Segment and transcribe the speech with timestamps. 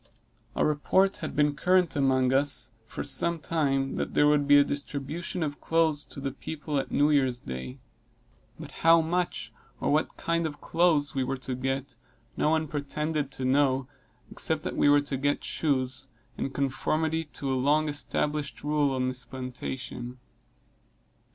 [0.55, 4.63] A report had been current among us for some time, that there would be a
[4.63, 7.77] distribution of clothes to the people at New Year's day;
[8.59, 11.97] but how much, or what kind of clothes we were to get
[12.35, 13.87] no one pretended to know
[14.31, 19.03] except that we were to get shoes, in conformity to a long established rule of
[19.03, 20.17] this plantation.